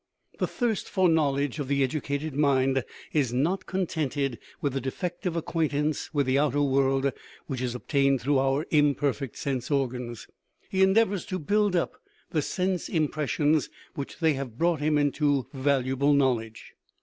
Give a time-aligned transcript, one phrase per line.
[0.39, 6.11] The thirst for knowledge of the educated mind is not contented with the defective acquaintance
[6.11, 7.13] with the outer world
[7.45, 10.27] which is obtained through our imperfect sense organs.
[10.71, 12.01] He endeavors to build up
[12.31, 16.73] the sense im pressions which they have brought him into valuable knowledge.